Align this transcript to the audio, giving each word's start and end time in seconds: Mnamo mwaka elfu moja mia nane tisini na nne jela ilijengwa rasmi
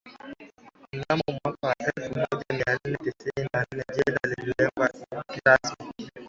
Mnamo 0.93 1.23
mwaka 1.43 1.75
elfu 1.79 2.11
moja 2.19 2.45
mia 2.53 2.79
nane 2.83 2.97
tisini 2.97 3.49
na 3.53 3.65
nne 3.73 3.83
jela 4.05 4.19
ilijengwa 4.37 4.89
rasmi 5.45 5.75